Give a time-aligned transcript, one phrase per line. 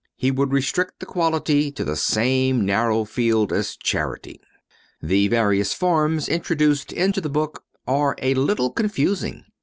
[0.17, 4.41] He would restrict the quality to the same narrow field as charity.
[4.99, 9.45] The various forms introduced into the book are a little confusing.